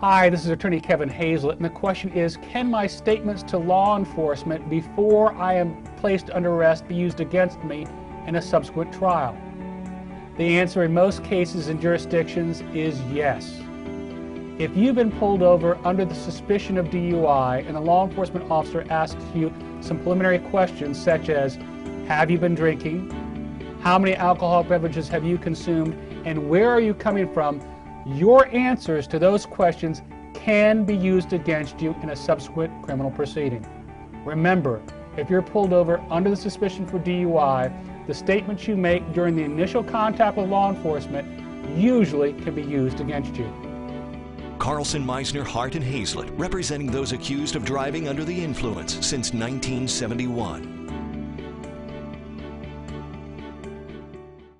[0.00, 3.98] Hi, this is Attorney Kevin Hayslett, and the question is Can my statements to law
[3.98, 7.86] enforcement before I am placed under arrest be used against me
[8.26, 9.36] in a subsequent trial?
[10.38, 13.60] The answer in most cases and jurisdictions is yes.
[14.58, 18.86] If you've been pulled over under the suspicion of DUI and a law enforcement officer
[18.88, 21.56] asks you some preliminary questions such as
[22.08, 23.10] Have you been drinking?
[23.82, 25.92] How many alcohol beverages have you consumed?
[26.24, 27.60] And where are you coming from?
[28.06, 33.66] Your answers to those questions can be used against you in a subsequent criminal proceeding.
[34.24, 34.80] Remember,
[35.16, 37.70] if you're pulled over under the suspicion for DUI,
[38.06, 41.28] the statements you make during the initial contact with law enforcement
[41.76, 43.52] usually can be used against you.
[44.58, 50.79] Carlson, Meissner, Hart, and Hayslett, representing those accused of driving under the influence since 1971.